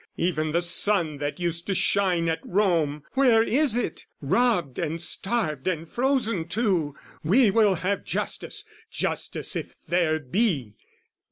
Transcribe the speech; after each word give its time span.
"Even 0.17 0.51
the 0.51 0.63
sun 0.63 1.19
that 1.19 1.39
used 1.39 1.67
to 1.67 1.75
shine 1.75 2.27
at 2.27 2.39
Rome, 2.43 3.03
"Where 3.11 3.43
is 3.43 3.75
it? 3.75 4.07
Robbed 4.19 4.79
and 4.79 4.99
starved 4.99 5.67
and 5.67 5.87
frozen 5.87 6.47
too, 6.47 6.95
"We 7.23 7.51
will 7.51 7.75
have 7.75 8.03
justice, 8.03 8.65
justice 8.89 9.55
if 9.55 9.75
there 9.87 10.17
be!" 10.17 10.73